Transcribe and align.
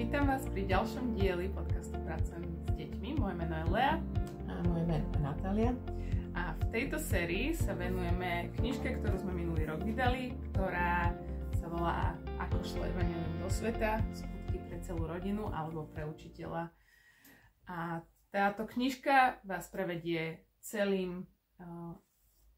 Vítam 0.00 0.32
vás 0.32 0.48
pri 0.48 0.64
ďalšom 0.64 1.12
dieli 1.12 1.52
podcastu 1.52 2.00
Pracujem 2.08 2.48
s 2.48 2.72
deťmi. 2.72 3.20
Moje 3.20 3.36
meno 3.36 3.52
je 3.52 3.66
Lea. 3.68 4.00
A 4.48 4.52
moje 4.64 4.84
meno 4.88 5.04
je 5.12 5.20
Natália. 5.20 5.76
A 6.32 6.56
v 6.56 6.64
tejto 6.72 6.96
sérii 6.96 7.52
sa 7.52 7.76
venujeme 7.76 8.48
knižke, 8.56 8.96
ktorú 8.96 9.20
sme 9.20 9.44
minulý 9.44 9.68
rok 9.68 9.84
vydali, 9.84 10.32
ktorá 10.56 11.12
sa 11.52 11.68
volá 11.68 12.16
Ako 12.40 12.64
šlo 12.64 12.88
Evangelium 12.88 13.44
do 13.44 13.52
sveta, 13.52 14.00
skutky 14.16 14.56
pre 14.72 14.80
celú 14.80 15.04
rodinu 15.04 15.52
alebo 15.52 15.84
pre 15.92 16.08
učiteľa. 16.08 16.72
A 17.68 18.00
táto 18.32 18.64
knižka 18.72 19.44
vás 19.44 19.68
prevedie 19.68 20.48
celým 20.64 21.28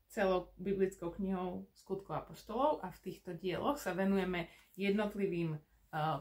celou 0.06 0.54
biblickou 0.62 1.10
knihou 1.10 1.66
skutkov 1.74 2.22
apoštolov 2.22 2.86
a 2.86 2.94
v 2.94 3.02
týchto 3.02 3.34
dieloch 3.34 3.82
sa 3.82 3.98
venujeme 3.98 4.46
jednotlivým 4.78 5.58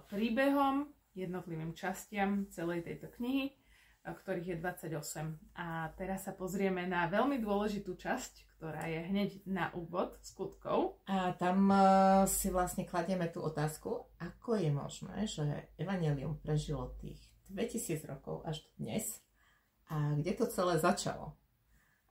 príbehom, 0.09 0.89
jednotlivým 1.15 1.75
častiam 1.75 2.47
celej 2.49 2.87
tejto 2.87 3.11
knihy, 3.19 3.53
ktorých 4.01 4.47
je 4.47 4.57
28. 4.57 5.57
A 5.57 5.93
teraz 5.93 6.25
sa 6.25 6.33
pozrieme 6.33 6.89
na 6.89 7.05
veľmi 7.05 7.37
dôležitú 7.37 7.93
časť, 7.97 8.57
ktorá 8.57 8.85
je 8.89 9.01
hneď 9.09 9.29
na 9.49 9.73
úvod 9.73 10.17
skutkov. 10.21 11.01
A 11.09 11.33
tam 11.37 11.69
si 12.29 12.53
vlastne 12.53 12.85
kladieme 12.85 13.29
tú 13.29 13.41
otázku, 13.41 14.09
ako 14.21 14.57
je 14.57 14.71
možné, 14.73 15.17
že 15.25 15.45
Evangelium 15.81 16.37
prežilo 16.37 16.93
tých 17.01 17.17
2000 17.49 18.05
rokov 18.05 18.45
až 18.45 18.61
dnes 18.77 19.21
a 19.91 20.15
kde 20.15 20.31
to 20.37 20.45
celé 20.47 20.79
začalo. 20.79 21.35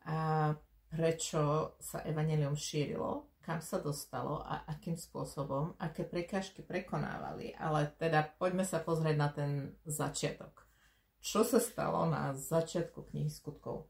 A 0.04 0.52
prečo 0.90 1.74
sa 1.78 2.02
Evangelium 2.02 2.58
šírilo 2.58 3.29
kam 3.40 3.64
sa 3.64 3.80
dostalo 3.80 4.44
a 4.44 4.68
akým 4.68 5.00
spôsobom, 5.00 5.74
aké 5.80 6.04
prekážky 6.04 6.60
prekonávali. 6.60 7.56
Ale 7.56 7.88
teda 7.96 8.36
poďme 8.36 8.64
sa 8.68 8.84
pozrieť 8.84 9.16
na 9.16 9.28
ten 9.32 9.50
začiatok. 9.88 10.68
Čo 11.20 11.44
sa 11.44 11.60
stalo 11.60 12.08
na 12.08 12.32
začiatku 12.32 13.12
knihy 13.12 13.28
skutkov? 13.28 13.88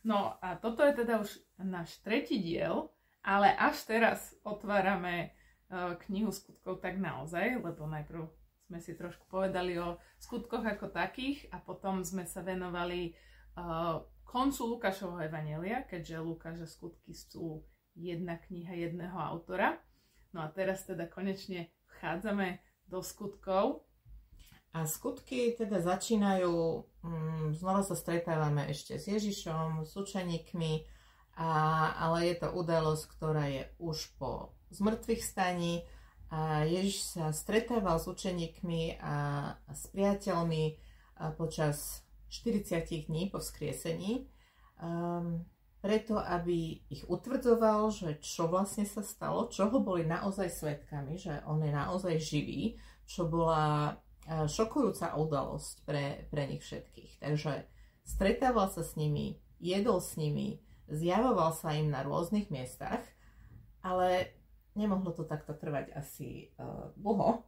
No 0.00 0.40
a 0.40 0.56
toto 0.56 0.80
je 0.80 1.04
teda 1.04 1.20
už 1.20 1.30
náš 1.60 2.00
tretí 2.00 2.40
diel, 2.40 2.88
ale 3.20 3.52
až 3.52 3.84
teraz 3.84 4.32
otvárame 4.40 5.28
uh, 5.68 5.92
knihu 6.08 6.32
skutkov 6.32 6.80
tak 6.80 6.96
naozaj, 6.96 7.60
lebo 7.60 7.84
najprv 7.84 8.24
sme 8.70 8.78
si 8.80 8.96
trošku 8.96 9.28
povedali 9.28 9.76
o 9.76 10.00
skutkoch 10.16 10.64
ako 10.64 10.88
takých 10.88 11.52
a 11.52 11.60
potom 11.60 12.00
sme 12.00 12.24
sa 12.24 12.40
venovali 12.40 13.12
uh, 13.60 14.00
koncu 14.24 14.78
Lukášovho 14.78 15.20
evanelia, 15.20 15.84
keďže 15.84 16.22
Lukáša 16.22 16.66
skutky 16.70 17.12
sú 17.12 17.66
jedna 17.94 18.36
kniha 18.36 18.74
jedného 18.74 19.18
autora. 19.18 19.78
No 20.30 20.46
a 20.46 20.48
teraz 20.48 20.86
teda 20.86 21.10
konečne 21.10 21.74
vchádzame 21.96 22.62
do 22.86 23.02
skutkov. 23.02 23.86
A 24.70 24.86
skutky 24.86 25.58
teda 25.58 25.82
začínajú, 25.82 26.86
mm, 27.02 27.58
znova 27.58 27.82
sa 27.82 27.98
stretávame 27.98 28.70
ešte 28.70 29.02
s 29.02 29.10
Ježišom, 29.10 29.82
s 29.82 29.98
učeníkmi, 29.98 30.86
a, 31.34 31.50
ale 31.98 32.30
je 32.30 32.36
to 32.38 32.48
udalosť, 32.54 33.04
ktorá 33.18 33.50
je 33.50 33.66
už 33.82 34.14
po 34.14 34.54
zmrtvých 34.70 35.22
staní. 35.26 35.82
A 36.30 36.62
Ježiš 36.62 37.18
sa 37.18 37.34
stretával 37.34 37.98
s 37.98 38.06
učeníkmi 38.06 39.02
a, 39.02 39.16
a 39.58 39.72
s 39.74 39.90
priateľmi 39.90 40.78
a 41.18 41.34
počas 41.34 42.06
40 42.30 43.10
dní 43.10 43.26
po 43.26 43.42
vzkriesení. 43.42 44.30
Um, 44.78 45.42
preto 45.80 46.20
aby 46.20 46.84
ich 46.92 47.08
utvrdzoval, 47.08 47.88
že 47.88 48.20
čo 48.20 48.52
vlastne 48.52 48.84
sa 48.84 49.00
stalo, 49.00 49.48
čoho 49.48 49.80
boli 49.80 50.04
naozaj 50.04 50.52
svetkami, 50.52 51.16
že 51.16 51.40
on 51.48 51.64
je 51.64 51.72
naozaj 51.72 52.20
živý, 52.20 52.76
čo 53.08 53.26
bola 53.26 53.96
e, 54.28 54.44
šokujúca 54.44 55.16
udalosť 55.16 55.74
pre, 55.88 56.28
pre 56.28 56.46
nich 56.52 56.60
všetkých. 56.60 57.24
Takže 57.24 57.64
stretával 58.04 58.68
sa 58.68 58.84
s 58.84 58.94
nimi, 59.00 59.40
jedol 59.56 60.04
s 60.04 60.20
nimi, 60.20 60.60
zjavoval 60.92 61.56
sa 61.56 61.72
im 61.72 61.88
na 61.88 62.04
rôznych 62.04 62.52
miestach, 62.52 63.00
ale 63.80 64.36
nemohlo 64.74 65.12
to 65.16 65.24
takto 65.24 65.54
trvať 65.56 65.94
asi 65.94 66.50
uh, 66.58 66.90
dlho. 66.98 67.42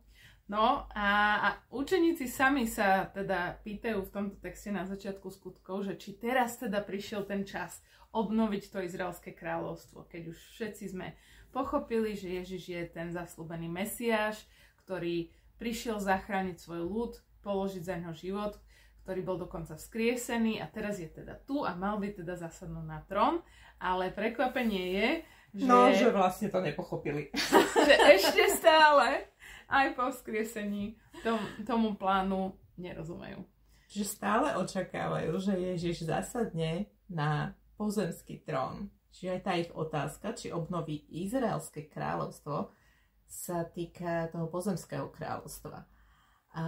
No 0.52 0.84
a, 0.92 1.08
a 1.40 1.48
učeníci 1.72 2.28
sami 2.28 2.68
sa 2.68 3.08
teda 3.08 3.56
pýtajú 3.64 4.04
v 4.04 4.12
tomto 4.12 4.36
texte 4.36 4.68
na 4.68 4.84
začiatku 4.84 5.32
skutkov, 5.32 5.88
že 5.88 5.96
či 5.96 6.20
teraz 6.20 6.60
teda 6.60 6.84
prišiel 6.84 7.24
ten 7.24 7.48
čas, 7.48 7.80
obnoviť 8.12 8.68
to 8.68 8.84
izraelské 8.84 9.32
kráľovstvo. 9.32 10.04
Keď 10.12 10.22
už 10.28 10.36
všetci 10.36 10.92
sme 10.92 11.16
pochopili, 11.56 12.12
že 12.12 12.36
Ježiš 12.44 12.68
je 12.68 12.82
ten 12.84 13.08
zaslúbený 13.08 13.72
Mesiáš, 13.72 14.44
ktorý 14.84 15.32
prišiel 15.56 15.96
zachrániť 15.96 16.60
svoj 16.60 16.84
ľud, 16.84 17.12
položiť 17.40 17.88
za 17.88 17.96
ňo 17.96 18.12
život, 18.12 18.60
ktorý 19.08 19.24
bol 19.24 19.40
dokonca 19.40 19.80
vzkriesený 19.80 20.60
a 20.60 20.68
teraz 20.68 21.00
je 21.00 21.08
teda 21.08 21.32
tu 21.48 21.64
a 21.64 21.72
mal 21.72 21.96
by 21.96 22.12
teda 22.12 22.36
zasadnúť 22.36 22.84
na 22.84 23.00
trón. 23.08 23.40
Ale 23.80 24.12
prekvapenie 24.12 24.84
je, 24.92 25.08
že... 25.56 25.64
No, 25.64 25.88
že 25.96 26.12
vlastne 26.12 26.52
to 26.52 26.60
nepochopili. 26.60 27.32
že 27.88 27.94
ešte 28.20 28.52
stále 28.52 29.31
aj 29.72 29.96
po 29.96 30.12
vzkriesení 30.12 31.00
tom, 31.24 31.40
tomu 31.64 31.96
plánu 31.96 32.52
nerozumejú. 32.76 33.40
Že 33.88 34.04
stále 34.04 34.48
očakávajú, 34.60 35.32
že 35.40 35.56
Ježiš 35.56 36.04
zasadne 36.08 36.92
na 37.08 37.56
pozemský 37.80 38.44
trón. 38.44 38.92
Čiže 39.12 39.28
aj 39.32 39.40
tá 39.44 39.52
ich 39.56 39.70
otázka, 39.72 40.32
či 40.36 40.52
obnoví 40.52 41.04
Izraelské 41.08 41.88
kráľovstvo, 41.88 42.72
sa 43.32 43.64
týka 43.64 44.28
toho 44.28 44.48
pozemského 44.52 45.08
kráľovstva. 45.08 45.88
A, 46.52 46.64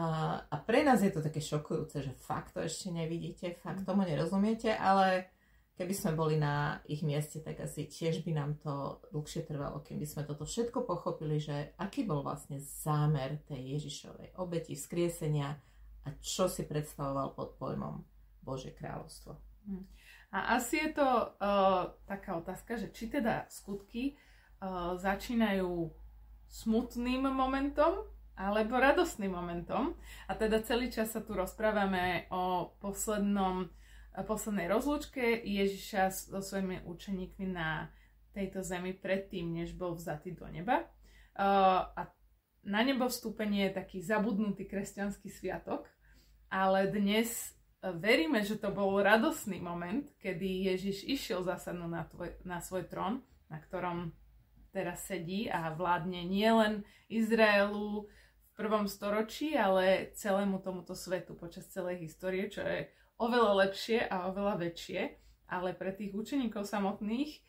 a 0.48 0.56
pre 0.64 0.80
nás 0.80 1.04
je 1.04 1.12
to 1.12 1.20
také 1.20 1.44
šokujúce, 1.44 2.00
že 2.00 2.16
fakt 2.24 2.56
to 2.56 2.64
ešte 2.64 2.88
nevidíte, 2.88 3.60
fakt 3.60 3.84
mm. 3.84 3.88
tomu 3.88 4.08
nerozumiete, 4.08 4.72
ale 4.72 5.28
keby 5.74 5.94
sme 5.94 6.12
boli 6.14 6.36
na 6.38 6.78
ich 6.86 7.02
mieste, 7.02 7.42
tak 7.42 7.58
asi 7.58 7.90
tiež 7.90 8.22
by 8.22 8.32
nám 8.34 8.58
to 8.62 9.02
dlhšie 9.10 9.42
trvalo, 9.42 9.82
keby 9.82 10.06
sme 10.06 10.22
toto 10.22 10.46
všetko 10.46 10.86
pochopili, 10.86 11.42
že 11.42 11.74
aký 11.78 12.06
bol 12.06 12.22
vlastne 12.22 12.62
zámer 12.62 13.42
tej 13.50 13.78
Ježišovej 13.78 14.38
obeti, 14.38 14.78
skriesenia 14.78 15.58
a 16.04 16.08
čo 16.22 16.46
si 16.46 16.62
predstavoval 16.68 17.34
pod 17.34 17.58
pojmom 17.58 18.06
Bože 18.44 18.70
kráľovstvo. 18.76 19.34
Mm. 19.66 19.84
A 20.34 20.58
asi 20.58 20.82
je 20.82 20.90
to 20.98 21.06
uh, 21.06 21.94
taká 22.10 22.34
otázka, 22.38 22.74
že 22.74 22.90
či 22.90 23.06
teda 23.06 23.46
skutky 23.46 24.18
uh, 24.58 24.98
začínajú 24.98 25.90
smutným 26.50 27.26
momentom 27.30 28.02
alebo 28.34 28.82
radostným 28.82 29.30
momentom. 29.30 29.94
A 30.26 30.34
teda 30.34 30.58
celý 30.66 30.90
čas 30.90 31.14
sa 31.14 31.22
tu 31.22 31.38
rozprávame 31.38 32.26
o 32.34 32.74
poslednom, 32.82 33.70
poslednej 34.22 34.70
rozlúčke 34.70 35.42
Ježiša 35.42 36.30
so 36.30 36.38
svojimi 36.38 36.86
učeníkmi 36.86 37.50
na 37.50 37.90
tejto 38.30 38.62
zemi 38.62 38.94
predtým, 38.94 39.50
než 39.50 39.74
bol 39.74 39.98
vzatý 39.98 40.38
do 40.38 40.46
neba. 40.46 40.86
A 41.34 42.02
na 42.62 42.80
nebo 42.86 43.10
vstúpenie 43.10 43.70
je 43.70 43.78
taký 43.82 43.98
zabudnutý 43.98 44.70
kresťanský 44.70 45.26
sviatok, 45.26 45.90
ale 46.46 46.86
dnes 46.86 47.54
veríme, 47.82 48.40
že 48.46 48.56
to 48.56 48.70
bol 48.70 49.02
radosný 49.02 49.58
moment, 49.58 50.06
kedy 50.22 50.72
Ježiš 50.72 51.04
išiel 51.04 51.42
zasadnúť 51.42 51.90
na, 51.90 52.02
tvoj, 52.06 52.30
na 52.46 52.58
svoj 52.62 52.86
trón, 52.86 53.20
na 53.50 53.58
ktorom 53.60 54.14
teraz 54.72 55.06
sedí 55.06 55.46
a 55.50 55.70
vládne 55.70 56.24
nielen 56.26 56.82
Izraelu 57.06 58.06
v 58.08 58.50
prvom 58.56 58.86
storočí, 58.86 59.54
ale 59.54 60.14
celému 60.14 60.62
tomuto 60.62 60.94
svetu 60.94 61.34
počas 61.34 61.68
celej 61.70 62.06
histórie, 62.06 62.48
čo 62.48 62.62
je 62.62 62.88
oveľa 63.18 63.68
lepšie 63.68 64.06
a 64.06 64.30
oveľa 64.30 64.54
väčšie. 64.58 65.00
Ale 65.50 65.76
pre 65.76 65.92
tých 65.92 66.16
učeníkov 66.16 66.64
samotných 66.64 67.44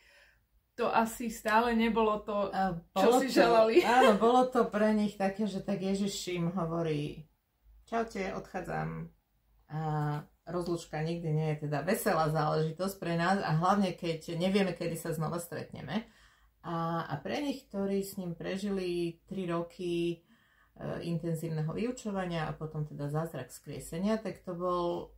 to 0.76 0.92
asi 0.92 1.31
stále 1.31 1.72
nebolo 1.72 2.20
to, 2.28 2.52
čo 2.92 3.24
si 3.24 3.31
to, 3.31 3.40
želali. 3.44 3.80
Áno, 3.88 4.20
bolo 4.20 4.44
to 4.52 4.68
pre 4.68 4.92
nich 4.92 5.16
také, 5.16 5.47
že 5.47 5.64
tak 5.64 5.79
Ježiš 5.79 6.35
im 6.35 6.52
hovorí, 6.52 7.23
čaute, 7.88 8.35
odchádzam, 8.35 9.16
a 9.66 9.82
rozlúčka 10.46 11.02
nikdy 11.02 11.29
nie 11.34 11.47
je 11.56 11.66
teda 11.66 11.82
veselá 11.82 12.29
záležitosť 12.29 12.96
pre 13.02 13.17
nás 13.17 13.41
a 13.41 13.58
hlavne 13.58 13.97
keď 13.97 14.38
nevieme, 14.38 14.78
kedy 14.78 14.94
sa 14.94 15.09
znova 15.09 15.41
stretneme. 15.41 16.06
A, 16.66 17.06
a 17.06 17.14
pre 17.22 17.41
nich, 17.41 17.66
ktorí 17.70 18.02
s 18.02 18.17
ním 18.17 18.34
prežili 18.38 19.22
3 19.29 19.53
roky 19.53 19.94
e, 20.09 20.17
intenzívneho 21.06 21.70
vyučovania 21.70 22.50
a 22.50 22.58
potom 22.58 22.85
teda 22.85 23.09
zázrak 23.09 23.53
skriesenia, 23.53 24.17
tak 24.17 24.41
to 24.41 24.53
bol 24.53 25.14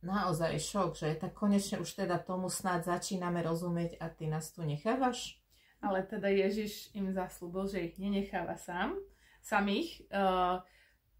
naozaj 0.00 0.56
šok, 0.56 0.90
že 0.96 1.16
tak 1.16 1.36
konečne 1.36 1.80
už 1.80 2.04
teda 2.04 2.20
tomu 2.20 2.48
snad 2.48 2.84
začíname 2.84 3.44
rozumieť 3.44 4.00
a 4.00 4.08
ty 4.08 4.28
nás 4.28 4.52
tu 4.52 4.64
nechávaš. 4.64 5.40
Ale 5.80 6.04
teda 6.04 6.28
Ježiš 6.28 6.92
im 6.92 7.08
zaslúbil, 7.08 7.64
že 7.64 7.88
ich 7.88 7.96
nenecháva 7.96 8.56
sám, 8.60 9.00
samých. 9.40 10.04
Uh, 10.12 10.60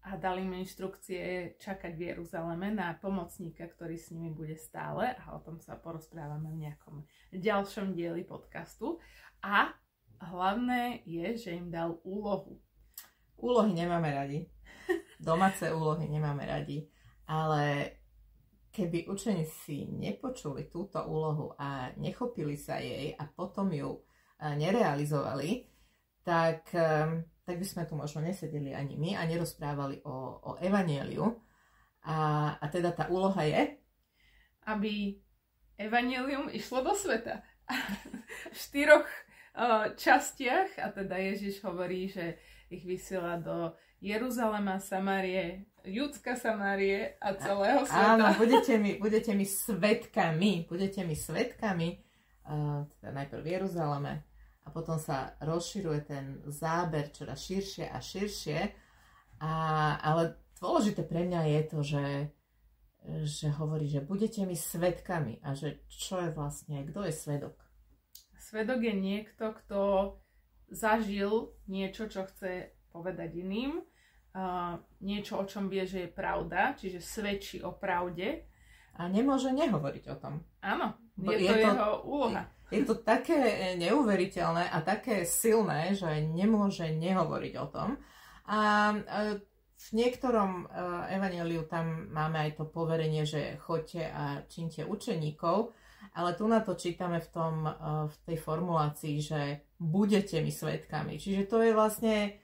a 0.01 0.17
dali 0.17 0.41
im 0.41 0.65
inštrukcie 0.65 1.53
čakať 1.61 1.93
v 1.93 2.01
Jeruzaleme 2.13 2.73
na 2.73 2.97
pomocníka, 2.97 3.69
ktorý 3.69 4.01
s 4.01 4.09
nimi 4.09 4.33
bude 4.33 4.57
stále 4.57 5.13
a 5.13 5.37
o 5.37 5.39
tom 5.45 5.61
sa 5.61 5.77
porozprávame 5.77 6.49
v 6.49 6.61
nejakom 6.65 7.05
ďalšom 7.29 7.93
dieli 7.93 8.25
podcastu. 8.25 8.97
A 9.45 9.77
hlavné 10.17 11.05
je, 11.05 11.37
že 11.37 11.53
im 11.53 11.69
dal 11.69 12.01
úlohu. 12.01 12.57
Úlohy 13.37 13.77
nemáme 13.77 14.09
radi. 14.09 14.49
domáce 15.21 15.69
úlohy 15.69 16.09
nemáme 16.09 16.49
radi, 16.49 16.89
ale 17.29 18.00
keby 18.71 19.11
učeníci 19.11 19.91
nepočuli 19.91 20.71
túto 20.71 21.03
úlohu 21.03 21.51
a 21.59 21.91
nechopili 21.99 22.55
sa 22.55 22.79
jej 22.79 23.11
a 23.13 23.27
potom 23.27 23.67
ju 23.69 23.99
nerealizovali, 24.41 25.67
tak, 26.23 26.71
tak 27.45 27.55
by 27.59 27.65
sme 27.67 27.83
tu 27.85 27.93
možno 27.93 28.25
nesedeli 28.25 28.73
ani 28.73 28.97
my 28.97 29.19
a 29.19 29.27
nerozprávali 29.27 30.01
o, 30.07 30.15
o 30.41 30.51
evanieliu. 30.57 31.29
A, 32.01 32.17
a 32.57 32.65
teda 32.71 32.95
tá 32.95 33.11
úloha 33.11 33.45
je? 33.45 33.77
Aby 34.65 35.19
evanelium 35.77 36.49
išlo 36.49 36.81
do 36.81 36.97
sveta. 36.97 37.45
v 38.51 38.55
štyroch 38.55 39.07
uh, 39.07 39.93
častiach 39.95 40.79
a 40.81 40.87
teda 40.91 41.15
Ježiš 41.17 41.61
hovorí, 41.65 42.09
že 42.09 42.37
ich 42.71 42.83
vysiela 42.87 43.37
do 43.37 43.75
Jeruzalema, 44.01 44.81
Samárie, 44.81 45.69
Judska 45.85 46.33
Samárie 46.33 47.15
a 47.21 47.37
celého 47.37 47.85
sveta. 47.85 48.17
Áno, 48.17 48.25
budete 48.33 48.81
mi, 48.81 48.97
budete 48.97 49.37
mi 49.37 49.45
svetkami, 49.45 50.65
budete 50.65 51.05
mi 51.05 51.13
svetkami, 51.13 52.01
uh, 52.49 52.81
teda 52.97 53.11
najprv 53.13 53.41
v 53.45 53.51
Jeruzaleme 53.53 54.13
a 54.65 54.67
potom 54.69 54.97
sa 54.97 55.37
rozširuje 55.41 55.99
ten 56.05 56.41
záber 56.49 57.13
čoraz 57.13 57.45
širšie 57.45 57.89
a 57.89 57.97
širšie. 58.01 58.59
A, 59.41 59.53
ale 60.01 60.37
dôležité 60.57 61.01
pre 61.05 61.25
mňa 61.25 61.41
je 61.45 61.61
to, 61.65 61.79
že 61.81 62.05
že 63.25 63.49
hovorí, 63.57 63.89
že 63.89 64.05
budete 64.05 64.45
mi 64.45 64.53
svetkami 64.53 65.41
a 65.41 65.57
že 65.57 65.81
čo 65.89 66.21
je 66.21 66.29
vlastne, 66.29 66.85
kto 66.85 67.09
je 67.09 67.13
svedok? 67.13 67.57
Svedok 68.37 68.77
je 68.77 68.93
niekto, 68.93 69.57
kto 69.57 69.81
zažil 70.69 71.49
niečo, 71.65 72.05
čo 72.05 72.29
chce 72.29 72.77
povedať 72.93 73.41
iným, 73.41 73.81
uh, 74.35 74.77
niečo, 75.01 75.39
o 75.39 75.45
čom 75.47 75.67
vie, 75.71 75.83
že 75.87 76.07
je 76.07 76.09
pravda, 76.11 76.75
čiže 76.75 76.99
svedčí 76.99 77.59
o 77.63 77.75
pravde. 77.75 78.47
A 78.99 79.07
nemôže 79.07 79.55
nehovoriť 79.55 80.03
o 80.11 80.15
tom. 80.19 80.43
Áno, 80.59 80.99
je, 81.15 81.37
je 81.39 81.47
to, 81.47 81.53
to 81.55 81.59
jeho 81.63 81.89
úloha. 82.03 82.43
Je 82.71 82.83
to 82.83 82.95
také 82.99 83.39
neuveriteľné 83.79 84.67
a 84.67 84.77
také 84.83 85.23
silné, 85.23 85.95
že 85.95 86.07
nemôže 86.27 86.91
nehovoriť 86.91 87.53
o 87.59 87.67
tom. 87.71 87.95
A 88.51 88.91
v 89.81 89.87
niektorom 89.95 90.67
uh, 90.67 91.07
evaneliu 91.07 91.65
tam 91.65 92.11
máme 92.11 92.51
aj 92.51 92.61
to 92.61 92.65
poverenie, 92.67 93.23
že 93.23 93.57
choďte 93.63 94.03
a 94.11 94.23
činte 94.45 94.83
učeníkov, 94.83 95.71
ale 96.11 96.35
tu 96.35 96.43
na 96.45 96.59
to 96.59 96.75
čítame 96.75 97.23
v, 97.23 97.29
tom, 97.31 97.63
v 98.11 98.15
tej 98.27 98.37
formulácii, 98.41 99.15
že 99.23 99.41
budete 99.79 100.43
mi 100.43 100.51
svetkami. 100.51 101.15
Čiže 101.15 101.47
to 101.47 101.63
je 101.63 101.71
vlastne 101.71 102.40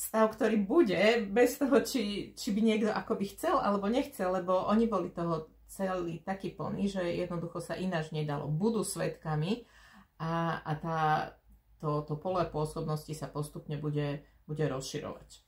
stav, 0.00 0.32
ktorý 0.32 0.64
bude, 0.64 1.28
bez 1.28 1.60
toho, 1.60 1.84
či, 1.84 2.32
či 2.32 2.48
by 2.56 2.60
niekto 2.64 2.88
ako 2.88 3.20
by 3.20 3.26
chcel 3.36 3.60
alebo 3.60 3.84
nechcel, 3.92 4.32
lebo 4.32 4.64
oni 4.72 4.88
boli 4.88 5.12
toho 5.12 5.52
celý 5.68 6.24
taký 6.24 6.56
plný, 6.56 6.88
že 6.88 7.04
jednoducho 7.04 7.60
sa 7.60 7.76
ináč 7.76 8.08
nedalo. 8.08 8.48
Budú 8.48 8.80
svetkami 8.80 9.68
a, 10.16 10.64
a 10.64 10.72
tá, 10.80 10.98
to, 11.84 12.00
to 12.08 12.16
pole 12.16 12.40
pôsobnosti 12.48 13.12
sa 13.12 13.28
postupne 13.28 13.76
bude, 13.76 14.24
bude 14.48 14.64
rozširovať. 14.64 15.44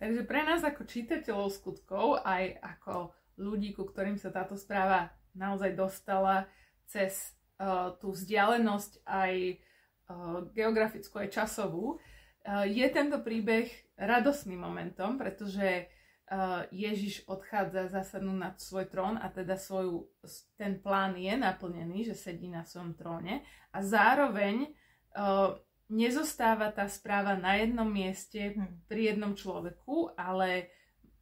Takže 0.00 0.24
pre 0.24 0.48
nás 0.48 0.64
ako 0.64 0.88
čitateľov 0.88 1.52
skutkov, 1.52 2.24
aj 2.24 2.56
ako 2.56 3.12
ľudí, 3.36 3.76
ku 3.76 3.84
ktorým 3.84 4.16
sa 4.16 4.32
táto 4.32 4.56
správa 4.56 5.12
naozaj 5.36 5.76
dostala 5.76 6.48
cez 6.88 7.36
uh, 7.60 7.92
tú 8.00 8.16
vzdialenosť 8.16 9.04
aj 9.04 9.32
uh, 9.60 10.40
geografickú, 10.56 11.20
aj 11.20 11.36
časovú, 11.36 12.00
uh, 12.00 12.64
je 12.64 12.86
tento 12.88 13.20
príbeh 13.20 13.68
radosným 14.00 14.56
momentom, 14.56 15.20
pretože 15.20 15.84
uh, 16.32 16.64
Ježiš 16.72 17.28
odchádza 17.28 17.92
zasadnúť 17.92 18.38
na 18.40 18.50
svoj 18.56 18.88
trón 18.88 19.20
a 19.20 19.28
teda 19.28 19.60
svoju, 19.60 20.08
ten 20.56 20.80
plán 20.80 21.20
je 21.20 21.36
naplnený, 21.36 22.08
že 22.08 22.16
sedí 22.16 22.48
na 22.48 22.64
svojom 22.64 22.96
tróne 22.96 23.44
a 23.70 23.84
zároveň 23.84 24.72
uh, 25.12 25.52
nezostáva 25.92 26.70
tá 26.72 26.86
správa 26.86 27.36
na 27.36 27.58
jednom 27.60 27.86
mieste 27.86 28.56
hm. 28.56 28.88
pri 28.88 29.14
jednom 29.14 29.36
človeku, 29.36 30.16
ale 30.16 30.72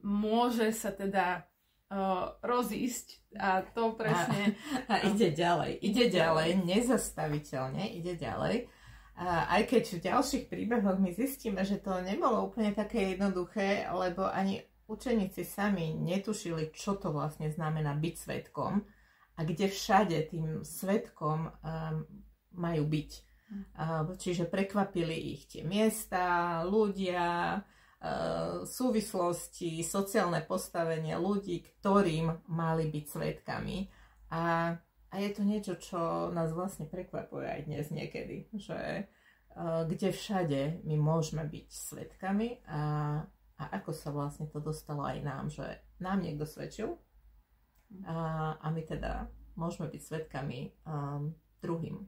môže 0.04 0.70
sa 0.70 0.94
teda 0.94 1.42
uh, 1.90 2.38
rozísť 2.44 3.34
a 3.34 3.64
to 3.64 3.98
presne... 3.98 4.54
A, 4.86 5.02
a 5.02 5.10
ide 5.10 5.34
ďalej, 5.34 5.82
ide 5.82 6.06
ďalej, 6.12 6.62
nezastaviteľne 6.62 7.84
ide 7.98 8.14
ďalej. 8.14 8.77
Aj 9.18 9.62
keď 9.66 9.98
v 9.98 10.04
ďalších 10.06 10.44
príbehoch 10.46 11.02
my 11.02 11.10
zistíme, 11.10 11.66
že 11.66 11.82
to 11.82 11.98
nebolo 12.06 12.46
úplne 12.46 12.70
také 12.70 13.18
jednoduché, 13.18 13.90
lebo 13.90 14.30
ani 14.30 14.62
učeníci 14.86 15.42
sami 15.42 15.90
netušili, 15.90 16.70
čo 16.70 16.94
to 16.94 17.10
vlastne 17.10 17.50
znamená 17.50 17.98
byť 17.98 18.14
svetkom 18.14 18.86
a 19.34 19.40
kde 19.42 19.66
všade 19.66 20.18
tým 20.30 20.62
svetkom 20.62 21.50
um, 21.50 22.06
majú 22.54 22.84
byť. 22.86 23.10
Čiže 24.20 24.44
prekvapili 24.44 25.16
ich 25.32 25.48
tie 25.48 25.64
miesta, 25.64 26.60
ľudia, 26.68 27.56
súvislosti, 28.68 29.80
sociálne 29.80 30.44
postavenie 30.44 31.16
ľudí, 31.16 31.64
ktorým 31.64 32.44
mali 32.52 32.92
byť 32.92 33.04
svetkami. 33.08 33.88
A, 34.36 34.76
a 35.08 35.14
je 35.20 35.30
to 35.32 35.42
niečo, 35.42 35.74
čo 35.80 36.28
nás 36.32 36.52
vlastne 36.52 36.84
prekvapuje 36.84 37.48
aj 37.48 37.60
dnes 37.64 37.86
niekedy, 37.88 38.52
že 38.56 39.08
kde 39.58 40.14
všade 40.14 40.86
my 40.86 40.96
môžeme 41.00 41.42
byť 41.42 41.66
svetkami 41.66 42.62
a, 42.70 42.80
a 43.58 43.64
ako 43.74 43.90
sa 43.90 44.14
vlastne 44.14 44.46
to 44.46 44.62
dostalo 44.62 45.02
aj 45.02 45.18
nám, 45.24 45.50
že 45.50 45.66
nám 45.98 46.22
niekto 46.22 46.46
svedčil 46.46 46.94
a, 48.06 48.54
a 48.54 48.66
my 48.70 48.82
teda 48.86 49.26
môžeme 49.58 49.90
byť 49.90 50.02
svetkami 50.04 50.70
um, 50.86 51.34
druhým. 51.58 52.06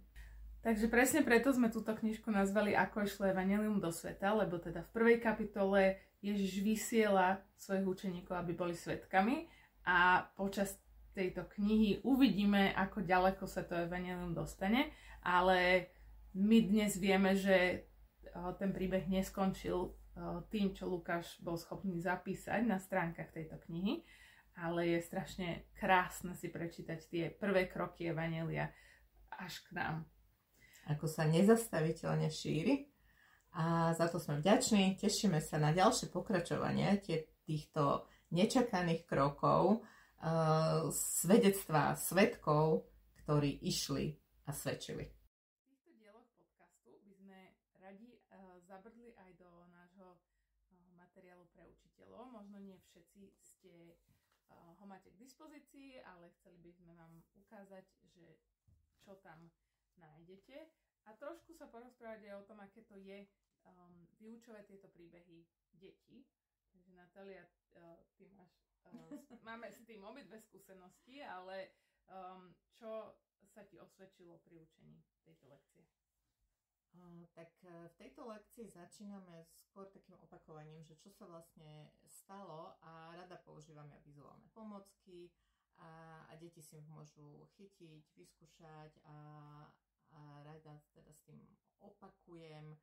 Takže 0.61 0.87
presne 0.93 1.25
preto 1.25 1.50
sme 1.50 1.73
túto 1.73 1.91
knižku 1.91 2.29
nazvali 2.29 2.76
Ako 2.76 3.08
išlo 3.08 3.32
Evangelium 3.32 3.81
do 3.81 3.91
sveta, 3.91 4.37
lebo 4.37 4.61
teda 4.61 4.85
v 4.87 4.93
prvej 4.93 5.19
kapitole 5.19 5.99
Ježiš 6.20 6.61
vysiela 6.61 7.41
svojich 7.56 7.88
učeníkov, 7.88 8.37
aby 8.37 8.52
boli 8.52 8.76
svetkami 8.76 9.49
a 9.88 10.29
počas 10.37 10.76
tejto 11.20 11.44
knihy 11.61 12.00
uvidíme, 12.00 12.72
ako 12.72 13.05
ďaleko 13.05 13.44
sa 13.44 13.61
to 13.69 13.76
Evangelium 13.76 14.32
dostane, 14.32 14.88
ale 15.20 15.93
my 16.32 16.64
dnes 16.64 16.96
vieme, 16.96 17.37
že 17.37 17.84
ten 18.56 18.72
príbeh 18.72 19.05
neskončil 19.05 19.93
tým, 20.49 20.72
čo 20.72 20.88
Lukáš 20.88 21.37
bol 21.44 21.61
schopný 21.61 22.00
zapísať 22.00 22.64
na 22.64 22.80
stránkach 22.80 23.28
tejto 23.37 23.61
knihy, 23.68 24.00
ale 24.56 24.97
je 24.97 25.04
strašne 25.04 25.68
krásne 25.76 26.33
si 26.33 26.49
prečítať 26.49 26.99
tie 27.12 27.25
prvé 27.28 27.68
kroky 27.68 28.09
Evangelia 28.09 28.73
až 29.37 29.61
k 29.68 29.76
nám 29.76 30.09
ako 30.90 31.06
sa 31.06 31.28
nezastaviteľne 31.28 32.26
šíri. 32.33 32.88
A 33.50 33.90
za 33.99 34.06
to 34.06 34.23
sme 34.23 34.38
vďační. 34.38 34.95
Tešíme 34.99 35.42
sa 35.42 35.59
na 35.59 35.75
ďalšie 35.75 36.11
pokračovanie 36.14 37.02
týchto 37.47 38.06
nečakaných 38.30 39.06
krokov, 39.11 39.83
uh, 40.21 40.89
svedectva 40.93 41.97
svetkov, 41.97 42.89
ktorí 43.25 43.61
išli 43.65 44.17
a 44.49 44.53
svedčili. 44.53 45.05
V 45.07 45.75
týchto 45.75 45.91
dieloch 45.97 46.29
podcastu 46.37 46.97
by 47.05 47.12
sme 47.17 47.39
radi 47.81 48.21
uh, 48.33 48.61
zabrdli 48.65 49.17
aj 49.17 49.31
do 49.41 49.50
nášho 49.71 50.09
uh, 50.12 50.21
materiálu 50.97 51.45
pre 51.53 51.65
učiteľov. 51.69 52.31
Možno 52.33 52.61
nie 52.61 52.77
všetci 52.91 53.23
ste 53.39 53.97
uh, 54.50 54.77
ho 54.81 54.85
máte 54.89 55.12
k 55.12 55.21
dispozícii, 55.21 56.00
ale 56.05 56.33
chceli 56.41 56.59
by 56.61 56.71
sme 56.73 56.93
vám 56.97 57.12
ukázať, 57.47 57.85
že 58.11 58.39
čo 59.00 59.17
tam 59.25 59.49
nájdete 59.97 60.57
a 61.09 61.17
trošku 61.17 61.57
sa 61.57 61.67
porozprávať 61.67 62.29
aj 62.29 62.35
o 62.45 62.47
tom, 62.47 62.59
aké 62.61 62.85
to 62.85 62.97
je 62.97 63.25
um, 63.65 64.07
vyučovať 64.21 64.65
tieto 64.69 64.89
príbehy 64.93 65.43
detí. 65.75 66.25
Takže 66.71 66.93
Natália, 66.93 67.45
uh, 67.77 67.99
ty 68.15 68.29
máš, 68.37 68.53
máme 69.47 69.70
s 69.70 69.80
tým 69.87 70.04
obidve 70.04 70.38
skúsenosti, 70.40 71.23
ale 71.23 71.75
um, 72.11 72.54
čo 72.75 73.14
sa 73.50 73.64
ti 73.66 73.80
osvedčilo 73.80 74.38
pri 74.47 74.62
učení 74.62 75.00
tejto 75.26 75.47
lekcie? 75.50 75.85
Tak 77.38 77.50
uh, 77.70 77.87
v 77.87 77.94
tejto 78.02 78.26
lekcii 78.26 78.66
začíname 78.66 79.47
skôr 79.70 79.87
takým 79.94 80.18
opakovaním, 80.18 80.82
že 80.82 80.99
čo 80.99 81.14
sa 81.14 81.25
vlastne 81.30 81.94
stalo 82.02 82.75
a 82.82 83.14
rada 83.14 83.38
používame 83.47 83.94
vizuálne 84.02 84.50
pomocky 84.50 85.30
a, 85.78 86.23
a 86.28 86.32
deti 86.37 86.61
si 86.61 86.82
ich 86.82 86.88
môžu 86.90 87.47
chytiť, 87.56 88.04
vyskúšať 88.18 88.92
a, 89.06 89.16
a 90.12 90.20
rada 90.42 90.82
teda 90.92 91.12
s 91.14 91.23
tým 91.25 91.40
opakujem. 91.80 92.76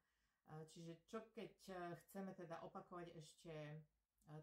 Čiže 0.47 0.93
čo 1.11 1.19
keď 1.35 1.51
e, 1.67 1.73
chceme 2.07 2.31
teda 2.31 2.63
opakovať 2.63 3.11
ešte 3.19 3.51
e, 3.51 3.77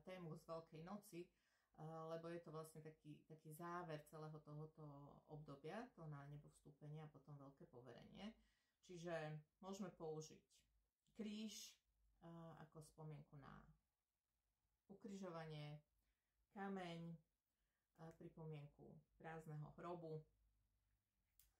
tému 0.04 0.36
z 0.36 0.44
Veľkej 0.44 0.82
noci, 0.84 1.24
e, 1.24 1.28
lebo 1.82 2.30
je 2.30 2.40
to 2.40 2.54
vlastne 2.54 2.80
taký, 2.82 3.18
taký 3.26 3.50
záver 3.50 3.98
celého 4.06 4.38
tohoto 4.46 4.86
obdobia, 5.26 5.82
to 5.98 6.06
na 6.06 6.22
nebo 6.30 6.46
vstúpenie 6.54 7.02
a 7.02 7.10
potom 7.10 7.34
veľké 7.34 7.66
poverenie. 7.66 8.30
Čiže 8.86 9.40
môžeme 9.58 9.90
použiť 9.96 10.38
kríž 11.18 11.74
ako 12.62 12.82
spomienku 12.82 13.36
na 13.36 13.52
ukrižovanie, 14.88 15.80
kameň, 16.54 17.16
pripomienku 18.18 18.86
prázdneho 19.18 19.66
hrobu. 19.78 20.22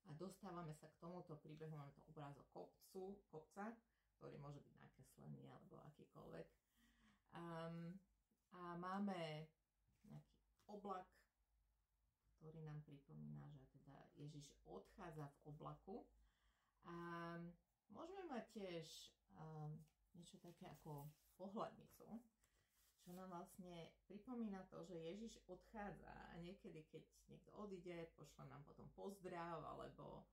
A 0.04 0.12
dostávame 0.20 0.76
sa 0.76 0.84
k 0.92 1.00
tomuto 1.00 1.40
príbehu, 1.40 1.72
máme 1.72 1.92
to 1.96 2.04
obrázok 2.12 2.44
kopcu, 2.52 3.16
kopca, 3.32 3.72
ktorý 4.20 4.36
môže 4.36 4.60
byť 4.60 4.74
nakreslený 4.76 5.48
alebo 5.48 5.80
akýkoľvek. 5.88 6.46
Um, 7.34 7.96
a 8.52 8.76
máme 8.76 9.48
oblak, 10.68 11.08
ktorý 12.38 12.60
nám 12.64 12.80
pripomína, 12.84 13.48
že 13.56 13.64
teda 13.80 13.96
Ježiš 14.20 14.52
odchádza 14.68 15.28
v 15.28 15.38
oblaku. 15.48 16.04
A 16.84 16.96
môžeme 17.88 18.28
mať 18.28 18.44
tiež 18.52 18.84
um, 19.32 19.72
niečo 20.12 20.36
také 20.44 20.68
ako 20.68 21.08
pohľadnicu, 21.40 22.04
čo 23.04 23.10
nám 23.12 23.32
vlastne 23.32 23.92
pripomína 24.08 24.64
to, 24.68 24.84
že 24.84 24.96
Ježiš 24.96 25.40
odchádza 25.48 26.08
a 26.08 26.36
niekedy, 26.40 26.84
keď 26.88 27.04
niekto 27.28 27.50
odíde, 27.56 28.08
pošle 28.16 28.44
nám 28.48 28.64
potom 28.68 28.88
pozdrav 28.92 29.64
alebo 29.64 30.24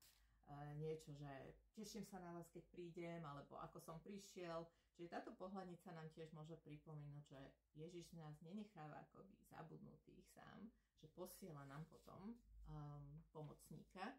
uh, 0.51 0.71
niečo, 0.79 1.15
že 1.15 1.55
teším 1.75 2.03
sa 2.07 2.19
na 2.19 2.35
vás, 2.35 2.47
keď 2.51 2.63
prídem, 2.71 3.19
alebo 3.23 3.59
ako 3.59 3.79
som 3.79 3.97
prišiel. 4.03 4.67
Čiže 5.01 5.17
táto 5.17 5.33
pohľadnica 5.33 5.97
nám 5.97 6.13
tiež 6.13 6.29
môže 6.37 6.53
pripomínať, 6.61 7.25
že 7.25 7.41
Ježiš 7.73 8.13
nás 8.21 8.37
nenecháva 8.45 9.01
akoby 9.01 9.33
zabudnutých 9.49 10.21
sám, 10.29 10.69
že 11.01 11.09
posiela 11.17 11.65
nám 11.65 11.89
potom 11.89 12.37
um, 12.37 13.01
pomocníka. 13.33 14.13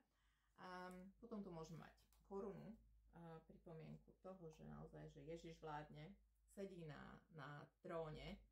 A 0.58 0.90
potom 1.22 1.38
tu 1.38 1.54
môžeme 1.54 1.86
mať 1.86 1.94
korunu, 2.26 2.74
uh, 2.74 3.38
pripomienku 3.46 4.10
toho, 4.26 4.42
že 4.50 4.66
naozaj, 4.66 5.06
že 5.14 5.22
Ježiš 5.22 5.62
vládne 5.62 6.18
sedí 6.50 6.82
na, 6.82 7.14
na 7.38 7.62
tróne 7.86 8.34
eh, 8.34 8.42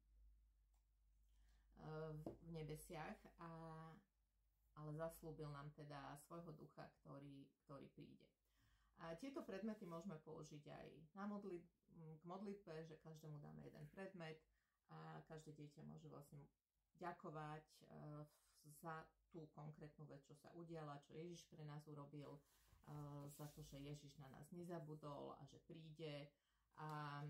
v 2.15 2.49
nebesiach, 2.55 3.19
a, 3.43 3.51
ale 4.79 4.95
zaslúbil 4.95 5.51
nám 5.51 5.67
teda 5.75 6.15
svojho 6.31 6.55
ducha, 6.55 6.87
ktorý, 7.03 7.43
ktorý 7.67 7.91
príde. 7.91 8.23
A 9.01 9.17
tieto 9.17 9.41
predmety 9.41 9.89
môžeme 9.89 10.21
použiť 10.21 10.65
aj 10.69 10.89
na 11.17 11.25
modlit- 11.25 11.73
k 11.91 12.23
modlitbe, 12.25 12.85
že 12.85 13.01
každému 13.01 13.41
dáme 13.41 13.65
jeden 13.65 13.87
predmet 13.93 14.41
a 14.93 15.25
každé 15.29 15.57
dieťa 15.57 15.83
môže 15.89 16.09
vlastne 16.09 16.41
ďakovať 17.01 17.65
eh, 17.65 18.25
za 18.81 19.05
tú 19.33 19.49
konkrétnu 19.57 20.05
vec, 20.05 20.21
čo 20.29 20.37
sa 20.37 20.53
udiala, 20.53 21.01
čo 21.05 21.17
Ježiš 21.17 21.49
pre 21.49 21.65
nás 21.65 21.85
urobil, 21.89 22.37
eh, 22.37 23.25
za 23.37 23.49
to, 23.57 23.65
že 23.65 23.81
Ježiš 23.81 24.21
na 24.21 24.29
nás 24.33 24.49
nezabudol 24.53 25.37
a 25.37 25.43
že 25.49 25.57
príde. 25.65 26.29
A 26.81 27.21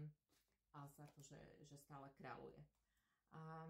a 0.74 0.86
za 0.88 1.06
to, 1.06 1.22
že, 1.22 1.38
že 1.66 1.76
stále 1.78 2.06
kráľuje. 2.18 2.58
A 3.34 3.66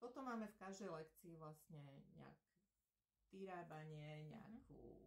potom 0.00 0.24
máme 0.24 0.48
v 0.48 0.60
každej 0.60 0.88
lekcii 0.88 1.36
vlastne 1.36 1.80
nejak 2.16 2.38
vyrábanie, 3.28 4.24
nejakú 4.32 5.04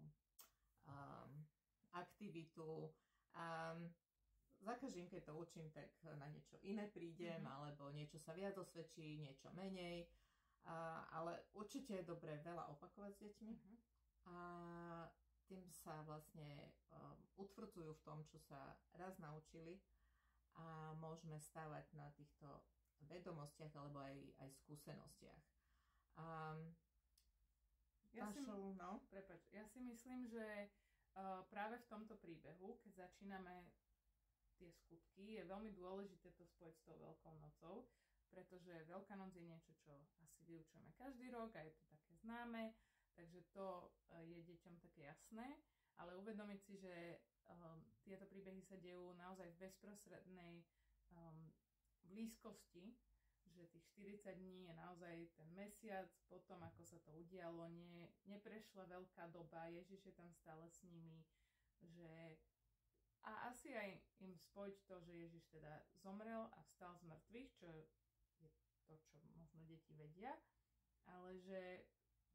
um, 0.86 1.41
aktivitu. 1.94 2.92
Um, 3.36 3.92
za 4.62 4.78
každým, 4.78 5.10
keď 5.10 5.32
to 5.32 5.34
učím, 5.34 5.74
tak 5.74 5.90
na 6.06 6.30
niečo 6.30 6.54
iné 6.62 6.86
prídem, 6.86 7.42
mm-hmm. 7.42 7.56
alebo 7.58 7.90
niečo 7.90 8.22
sa 8.22 8.38
viac 8.38 8.54
osvedčí, 8.62 9.18
niečo 9.18 9.50
menej. 9.58 10.06
A, 10.70 11.02
ale 11.18 11.50
určite 11.58 11.98
je 11.98 12.06
dobré 12.06 12.38
veľa 12.46 12.70
opakovať 12.78 13.12
s 13.18 13.22
deťmi. 13.26 13.54
Mm-hmm. 13.58 13.78
A 14.30 14.38
tým 15.50 15.66
sa 15.74 16.06
vlastne 16.06 16.70
um, 16.94 17.18
utvrdzujú 17.42 17.92
v 17.92 18.06
tom, 18.06 18.22
čo 18.30 18.38
sa 18.38 18.78
raz 18.96 19.18
naučili 19.18 19.82
a 20.56 20.94
môžeme 21.00 21.40
stavať 21.40 21.92
na 21.96 22.08
týchto 22.16 22.48
vedomostiach 23.10 23.74
alebo 23.76 24.00
aj, 24.04 24.16
aj 24.46 24.50
skúsenostiach. 24.62 25.44
Um, 26.16 26.76
ja, 28.12 28.28
si, 28.36 28.44
no? 28.76 29.00
Prepač, 29.08 29.48
ja 29.56 29.64
si 29.64 29.80
myslím, 29.80 30.28
že 30.28 30.72
práve 31.52 31.76
v 31.82 31.90
tomto 31.92 32.16
príbehu, 32.20 32.80
keď 32.84 33.08
začíname 33.08 33.68
tie 34.56 34.70
skutky, 34.72 35.42
je 35.42 35.44
veľmi 35.50 35.74
dôležité 35.74 36.32
to 36.38 36.46
spojiť 36.46 36.76
s 36.78 36.86
tou 36.86 36.96
Veľkou 37.02 37.34
nocou, 37.42 37.90
pretože 38.30 38.88
Veľká 38.88 39.18
noc 39.18 39.34
je 39.36 39.44
niečo, 39.44 39.74
čo 39.82 39.92
asi 40.24 40.46
vyučujeme 40.46 40.94
každý 40.96 41.34
rok 41.34 41.52
a 41.58 41.66
je 41.66 41.74
to 41.76 41.84
také 41.90 42.14
známe, 42.22 42.72
takže 43.18 43.42
to 43.52 43.92
je 44.30 44.40
deťom 44.46 44.80
také 44.80 45.10
jasné, 45.10 45.60
ale 46.00 46.16
uvedomiť 46.16 46.60
si, 46.64 46.80
že 46.80 47.20
um, 47.52 47.84
tieto 48.08 48.24
príbehy 48.30 48.64
sa 48.64 48.80
dejú 48.80 49.12
naozaj 49.20 49.52
v 49.52 49.62
bezprostrednej 49.68 50.64
um, 51.12 51.52
blízkosti, 52.08 52.96
že 53.52 53.68
tých 53.68 53.86
40 54.24 54.40
dní 54.40 54.72
je 54.72 54.74
naozaj 54.74 55.16
ten 55.36 55.50
mesiac 55.52 56.08
potom, 56.32 56.64
ako 56.64 56.88
sa 56.88 56.98
to 57.04 57.12
udialo, 57.20 57.68
nie, 57.68 58.01
neprešla 58.32 58.88
veľká 58.88 59.28
doba, 59.36 59.68
Ježiš 59.68 60.10
je 60.10 60.14
tam 60.16 60.32
stále 60.32 60.64
s 60.72 60.80
nimi, 60.88 61.22
že 61.84 62.40
a 63.22 63.54
asi 63.54 63.70
aj 63.78 64.02
im 64.26 64.34
spojiť 64.34 64.78
to, 64.90 64.96
že 65.06 65.14
Ježiš 65.14 65.46
teda 65.54 65.86
zomrel 66.02 66.50
a 66.58 66.60
vstal 66.66 66.98
z 66.98 67.06
mŕtvych, 67.06 67.50
čo 67.54 67.70
je 67.70 67.84
to, 68.90 68.98
čo 69.06 69.22
možno 69.38 69.62
deti 69.70 69.94
vedia, 69.94 70.34
ale 71.06 71.38
že 71.38 71.86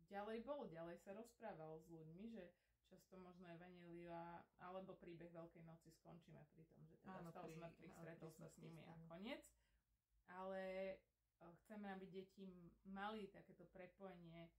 ďalej 0.06 0.46
bol, 0.46 0.70
ďalej 0.70 1.02
sa 1.02 1.10
rozprával 1.12 1.82
s 1.82 1.90
ľuďmi, 1.90 2.30
že 2.30 2.44
často 2.86 3.18
možno 3.18 3.50
Evanelia 3.50 4.46
alebo 4.62 4.94
príbeh 4.94 5.30
Veľkej 5.34 5.66
noci 5.66 5.90
skončíme 5.90 6.38
pri 6.54 6.64
tom, 6.70 6.86
že 6.86 6.96
teda 7.02 7.18
áno, 7.18 7.34
stal 7.34 7.50
z 7.50 7.58
mŕtvych, 7.58 7.94
stretol 7.98 8.30
sa 8.30 8.46
s 8.46 8.56
nimi 8.62 8.82
a 8.86 8.94
koniec. 9.10 9.42
Ale 10.30 10.94
uh, 11.42 11.50
chceme, 11.62 11.90
aby 11.90 12.06
deti 12.10 12.70
mali 12.86 13.26
takéto 13.30 13.66
prepojenie 13.74 14.50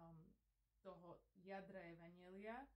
um, 0.00 0.16
jadra 1.46 1.80
Evanelia 1.86 2.58
s, 2.66 2.74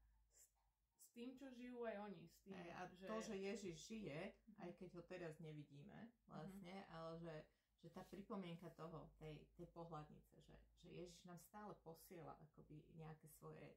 s 1.03 1.07
tým, 1.13 1.35
čo 1.35 1.51
žijú 1.51 1.83
aj 1.85 1.97
oni. 2.07 2.25
S 2.31 2.39
tým, 2.47 2.55
aj, 2.55 2.71
a 2.73 2.83
že... 2.95 3.07
to, 3.11 3.17
že 3.21 3.35
Ježiš 3.37 3.77
žije, 3.91 4.19
mm-hmm. 4.31 4.63
aj 4.65 4.71
keď 4.79 4.91
ho 4.95 5.03
teraz 5.11 5.35
nevidíme 5.43 6.01
vlastne, 6.31 6.77
mm-hmm. 6.79 6.97
ale 6.97 7.13
že 7.19 7.35
že 7.81 7.89
tá 7.97 8.05
pripomienka 8.13 8.69
toho, 8.77 9.09
tej, 9.17 9.41
tej 9.57 9.65
pohľadnice, 9.73 10.37
že, 10.45 10.53
že 10.85 10.89
Ježiš 11.01 11.25
nám 11.25 11.41
stále 11.41 11.73
posiela 11.81 12.37
akoby 12.37 12.85
nejaké 12.93 13.25
svoje 13.41 13.73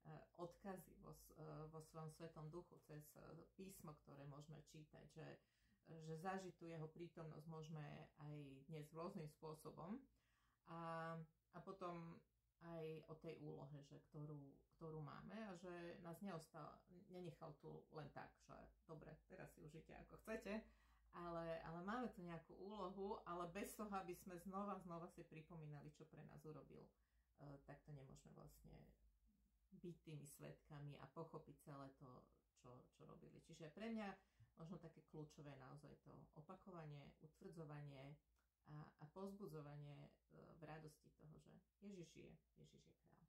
Eh, 0.00 0.20
odkazy 0.40 0.96
vo, 1.04 1.12
eh, 1.12 1.68
vo 1.68 1.80
svojom 1.92 2.08
svetom 2.16 2.48
duchu 2.48 2.80
cez 2.88 3.04
eh, 3.20 3.20
písmo, 3.52 3.92
ktoré 4.00 4.24
môžeme 4.32 4.64
čítať, 4.72 5.04
že, 5.12 5.28
že 6.08 6.16
zažitú 6.24 6.64
jeho 6.64 6.88
prítomnosť 6.88 7.44
môžeme 7.44 7.84
aj 8.24 8.36
dnes 8.72 8.88
rôznym 8.96 9.28
spôsobom. 9.28 10.00
A, 10.72 11.12
a 11.52 11.58
potom 11.60 12.16
aj 12.60 12.84
o 13.08 13.14
tej 13.20 13.40
úlohe, 13.40 13.78
že 13.88 13.96
ktorú, 14.10 14.36
ktorú 14.76 15.00
máme 15.00 15.36
a 15.48 15.52
že 15.56 15.96
nás 16.04 16.20
neostal, 16.20 16.76
nenechal 17.08 17.56
tu 17.60 17.84
len 17.96 18.08
tak, 18.12 18.28
že 18.44 18.56
dobre, 18.84 19.16
teraz 19.28 19.48
si 19.56 19.64
užite 19.64 19.96
ako 20.06 20.20
chcete, 20.24 20.60
ale, 21.16 21.58
ale 21.66 21.80
máme 21.82 22.08
tu 22.14 22.22
nejakú 22.22 22.54
úlohu, 22.60 23.18
ale 23.26 23.48
bez 23.50 23.74
toho, 23.74 23.90
aby 23.98 24.14
sme 24.14 24.38
znova, 24.38 24.78
znova 24.78 25.10
si 25.10 25.26
pripomínali, 25.26 25.90
čo 25.96 26.06
pre 26.06 26.22
nás 26.28 26.44
urobil, 26.44 26.86
tak 27.66 27.80
to 27.82 27.90
nemôžeme 27.96 28.36
vlastne 28.36 28.76
byť 29.80 29.96
tými 30.04 30.26
svetkami 30.28 31.00
a 31.00 31.08
pochopiť 31.08 31.56
celé 31.64 31.88
to, 31.96 32.10
čo, 32.60 32.70
čo 32.92 33.08
robili. 33.08 33.40
Čiže 33.40 33.72
pre 33.72 33.88
mňa 33.88 34.12
možno 34.60 34.76
také 34.76 35.00
kľúčové 35.08 35.56
naozaj 35.56 35.96
to 36.04 36.12
opakovanie, 36.36 37.08
utvrdzovanie 37.24 38.12
a, 38.68 38.76
a 39.00 39.04
pozbudzovanie 39.14 39.96
e, 40.04 40.10
v 40.58 40.62
radosti 40.64 41.10
toho, 41.16 41.36
že 41.40 41.52
Ježiš 41.80 42.10
je, 42.16 42.30
Ježiš 42.60 42.82
je 42.86 42.94
král. 43.08 43.24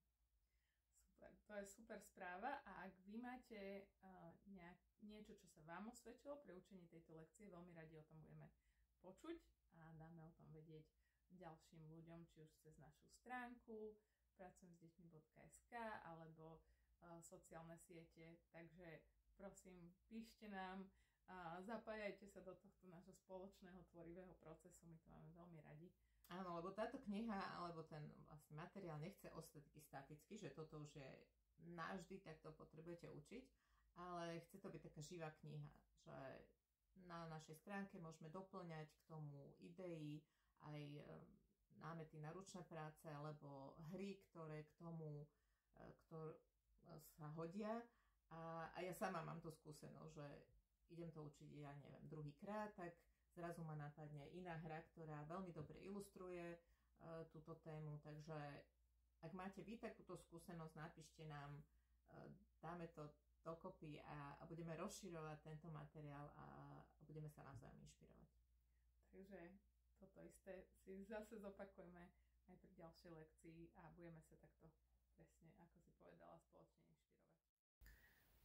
Super, 1.00 1.32
to 1.48 1.54
je 1.56 1.66
super 1.66 2.00
správa 2.02 2.60
a 2.68 2.72
ak 2.90 2.94
vy 3.08 3.16
máte 3.22 3.88
uh, 4.04 4.34
nejak, 4.50 4.80
niečo, 5.06 5.38
čo 5.40 5.48
sa 5.48 5.62
vám 5.64 5.88
osvedčilo 5.88 6.36
pri 6.44 6.58
učení 6.58 6.84
tejto 6.92 7.16
lekcie, 7.16 7.48
veľmi 7.48 7.72
radi 7.72 7.96
o 7.96 8.08
tom 8.10 8.20
budeme 8.20 8.52
počuť 9.00 9.40
a 9.80 9.94
dáme 9.96 10.20
o 10.26 10.32
tom 10.36 10.50
vedieť 10.52 10.84
ďalším 11.32 11.88
ľuďom, 11.88 12.28
či 12.28 12.44
už 12.44 12.52
cez 12.60 12.76
našu 12.82 13.08
stránku, 13.24 13.96
pracujem 14.36 14.74
s 14.76 14.82
deťmi.sk 14.84 15.74
alebo 16.04 16.60
uh, 16.60 17.22
sociálne 17.24 17.78
siete, 17.80 18.42
takže 18.52 19.00
prosím, 19.38 19.96
píšte 20.12 20.52
nám 20.52 20.92
a 21.28 21.62
zapájajte 21.62 22.26
sa 22.28 22.42
do 22.42 22.56
tohto 22.58 22.86
nášho 22.90 23.14
spoločného 23.26 23.82
tvorivého 23.94 24.34
procesu, 24.42 24.82
my 24.88 24.98
to 25.00 25.08
máme 25.12 25.30
veľmi 25.38 25.60
radi. 25.62 25.88
Áno, 26.32 26.56
lebo 26.58 26.72
táto 26.72 26.96
kniha 27.04 27.60
alebo 27.60 27.84
ten 27.92 28.08
vlastne 28.26 28.56
materiál 28.56 28.98
nechce 29.04 29.28
ostať 29.36 29.68
taký 29.68 29.82
statický, 29.84 30.34
že 30.40 30.56
toto 30.56 30.80
už 30.80 30.96
je 30.96 31.12
navždy, 31.76 32.24
tak 32.24 32.40
to 32.40 32.56
potrebujete 32.56 33.12
učiť, 33.12 33.44
ale 34.00 34.40
chce 34.48 34.58
to 34.64 34.72
byť 34.72 34.82
taká 34.88 35.02
živá 35.04 35.30
kniha, 35.44 35.72
že 36.02 36.18
na 37.04 37.28
našej 37.28 37.60
stránke 37.60 38.00
môžeme 38.00 38.32
doplňať 38.32 38.88
k 38.88 39.02
tomu 39.12 39.52
idei, 39.60 40.24
aj 40.62 40.80
námety 41.82 42.22
na 42.22 42.30
ručné 42.32 42.62
práce 42.70 43.10
alebo 43.10 43.76
hry, 43.92 44.22
ktoré 44.30 44.64
k 44.70 44.72
tomu 44.78 45.26
e, 45.26 45.82
ktor, 46.06 46.38
sa 47.18 47.28
hodia. 47.34 47.82
A, 48.32 48.72
a 48.72 48.80
ja 48.80 48.94
sama 48.96 49.26
mám 49.26 49.44
tú 49.44 49.52
skúsenosť, 49.52 50.12
že 50.16 50.28
idem 50.92 51.10
to 51.16 51.24
učiť, 51.26 51.50
ja 51.58 51.72
neviem, 51.80 52.06
druhýkrát, 52.12 52.76
tak 52.76 52.94
zrazu 53.32 53.64
ma 53.64 53.76
napadne 53.80 54.28
iná 54.36 54.60
hra, 54.62 54.84
ktorá 54.92 55.24
veľmi 55.28 55.56
dobre 55.56 55.80
ilustruje 55.82 56.60
uh, 56.60 57.24
túto 57.32 57.56
tému, 57.64 58.00
takže 58.04 58.36
ak 59.22 59.32
máte 59.32 59.64
vy 59.64 59.80
takúto 59.80 60.20
skúsenosť, 60.20 60.76
napíšte 60.76 61.24
nám, 61.26 61.64
uh, 62.12 62.28
dáme 62.60 62.92
to 62.92 63.08
dokopy 63.42 63.98
a, 64.06 64.38
a 64.38 64.44
budeme 64.46 64.78
rozširovať 64.78 65.42
tento 65.42 65.68
materiál 65.74 66.30
a, 66.38 66.46
a 66.86 67.02
budeme 67.10 67.30
sa 67.32 67.42
navzájom 67.42 67.82
inšpirovať. 67.82 68.30
Takže 69.10 69.40
toto 69.98 70.20
isté 70.22 70.70
si 70.82 71.02
zase 71.06 71.42
zopakujeme 71.42 72.14
aj 72.50 72.56
pri 72.62 72.74
ďalšej 72.78 73.12
lekcii 73.18 73.60
a 73.82 73.90
budeme 73.98 74.22
sa 74.22 74.38
takto 74.38 74.70
presne, 75.18 75.50
ako 75.58 75.78
si 75.82 75.92
povedala, 75.98 76.38
spoločne 76.38 76.86
inšpirovať. 76.86 77.34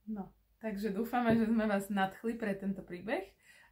No, 0.07 0.25
takže 0.61 0.95
dúfame, 0.95 1.37
že 1.37 1.49
sme 1.49 1.65
vás 1.69 1.89
nadchli 1.93 2.37
pre 2.37 2.57
tento 2.57 2.81
príbeh 2.81 3.25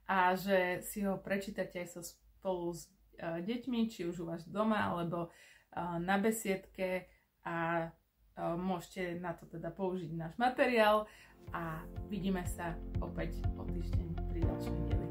a 0.08 0.36
že 0.36 0.84
si 0.84 1.00
ho 1.04 1.16
prečítate 1.16 1.80
aj 1.80 1.88
so 1.96 2.02
spolu 2.04 2.76
s 2.76 2.92
uh, 3.20 3.40
deťmi, 3.40 3.88
či 3.88 4.04
už 4.04 4.24
u 4.24 4.28
vás 4.28 4.44
doma 4.44 4.92
alebo 4.92 5.28
uh, 5.28 5.96
na 5.96 6.20
besiedke 6.20 7.08
a 7.44 7.88
uh, 7.88 8.56
môžete 8.56 9.16
na 9.20 9.32
to 9.32 9.48
teda 9.48 9.72
použiť 9.72 10.12
náš 10.12 10.36
materiál 10.36 11.08
a 11.52 11.80
vidíme 12.08 12.44
sa 12.44 12.76
opäť 13.00 13.40
o 13.56 13.64
týždeň 13.68 14.08
pri 14.32 14.40
ďalšom 14.44 14.76
dieli. 14.88 15.08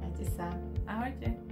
Majte 0.00 0.24
sa. 0.36 0.48
Ahojte. 0.88 1.51